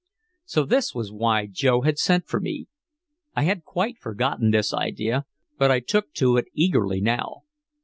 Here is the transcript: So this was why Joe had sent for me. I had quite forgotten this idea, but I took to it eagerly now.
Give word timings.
So 0.45 0.65
this 0.65 0.95
was 0.95 1.11
why 1.11 1.45
Joe 1.45 1.81
had 1.81 1.99
sent 1.99 2.25
for 2.27 2.39
me. 2.39 2.65
I 3.35 3.43
had 3.43 3.63
quite 3.63 3.99
forgotten 3.99 4.49
this 4.49 4.73
idea, 4.73 5.27
but 5.59 5.69
I 5.69 5.79
took 5.79 6.11
to 6.15 6.37
it 6.37 6.45
eagerly 6.55 6.99
now. 7.01 7.43